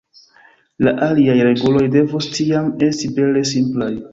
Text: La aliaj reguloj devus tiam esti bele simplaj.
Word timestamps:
La 0.87 0.93
aliaj 1.09 1.35
reguloj 1.49 1.85
devus 1.99 2.31
tiam 2.39 2.73
esti 2.89 3.15
bele 3.21 3.49
simplaj. 3.55 3.93